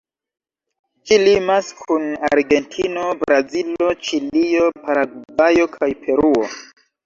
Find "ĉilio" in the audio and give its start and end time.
4.09-4.75